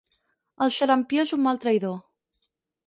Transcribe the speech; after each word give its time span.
El 0.65 0.73
xarampió 0.77 1.27
és 1.29 1.37
un 1.39 1.47
mal 1.49 1.63
traïdor. 1.67 1.97